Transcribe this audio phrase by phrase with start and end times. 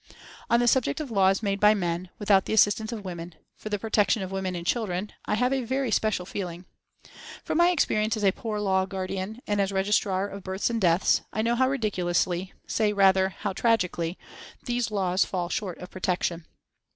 [0.49, 3.77] On the subject of laws made by men without the assistance of women for the
[3.77, 6.65] protection of women and children, I have a very special feeling.
[7.43, 11.43] From my experience as poor law guardian and as Registrar of Births and Deaths, I
[11.43, 14.17] know how ridiculously, say rather how tragically,
[14.63, 16.47] these laws fall short of protection.